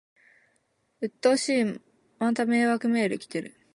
[1.01, 1.79] うっとうしい、
[2.17, 3.55] また迷惑メール来てる